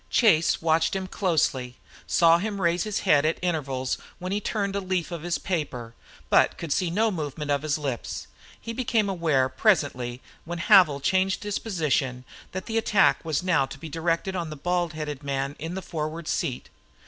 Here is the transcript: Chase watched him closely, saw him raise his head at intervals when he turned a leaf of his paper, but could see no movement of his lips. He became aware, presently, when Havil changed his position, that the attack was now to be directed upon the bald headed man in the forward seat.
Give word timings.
Chase 0.09 0.63
watched 0.63 0.95
him 0.95 1.05
closely, 1.05 1.77
saw 2.07 2.39
him 2.39 2.59
raise 2.59 2.85
his 2.85 3.01
head 3.01 3.23
at 3.23 3.37
intervals 3.43 3.99
when 4.17 4.31
he 4.31 4.41
turned 4.41 4.75
a 4.75 4.79
leaf 4.79 5.11
of 5.11 5.21
his 5.21 5.37
paper, 5.37 5.93
but 6.27 6.57
could 6.57 6.73
see 6.73 6.89
no 6.89 7.11
movement 7.11 7.51
of 7.51 7.61
his 7.61 7.77
lips. 7.77 8.25
He 8.59 8.73
became 8.73 9.07
aware, 9.07 9.47
presently, 9.47 10.19
when 10.43 10.57
Havil 10.57 11.01
changed 11.03 11.43
his 11.43 11.59
position, 11.59 12.25
that 12.51 12.65
the 12.65 12.79
attack 12.79 13.23
was 13.23 13.43
now 13.43 13.67
to 13.67 13.77
be 13.77 13.89
directed 13.89 14.33
upon 14.33 14.49
the 14.49 14.55
bald 14.55 14.93
headed 14.93 15.21
man 15.21 15.55
in 15.59 15.75
the 15.75 15.83
forward 15.83 16.27
seat. 16.27 16.69